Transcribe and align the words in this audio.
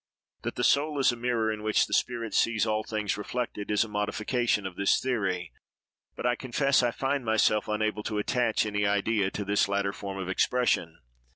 That 0.41 0.55
the 0.55 0.63
soul 0.63 0.97
is 0.97 1.11
a 1.11 1.15
mirror 1.15 1.51
in 1.51 1.61
which 1.61 1.85
the 1.85 1.93
spirit 1.93 2.33
sees 2.33 2.65
all 2.65 2.81
things 2.83 3.17
reflected, 3.19 3.69
is 3.69 3.83
a 3.83 3.87
modification 3.87 4.65
of 4.65 4.75
this 4.75 4.99
theory; 4.99 5.51
but 6.15 6.25
I 6.25 6.35
confess 6.35 6.81
I 6.81 6.89
find 6.89 7.23
myself 7.23 7.67
unable 7.67 8.01
to 8.05 8.17
attach 8.17 8.65
any 8.65 8.83
idea 8.87 9.29
to 9.29 9.45
this 9.45 9.67
latter 9.67 9.93
form 9.93 10.17
of 10.17 10.27
expression. 10.27 10.97